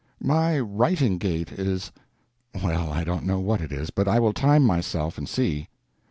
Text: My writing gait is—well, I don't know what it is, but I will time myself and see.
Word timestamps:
My 0.23 0.59
writing 0.59 1.19
gait 1.19 1.51
is—well, 1.51 2.91
I 2.91 3.03
don't 3.03 3.23
know 3.23 3.39
what 3.39 3.61
it 3.61 3.71
is, 3.71 3.91
but 3.91 4.07
I 4.07 4.19
will 4.19 4.33
time 4.33 4.63
myself 4.63 5.15
and 5.19 5.29
see. 5.29 5.67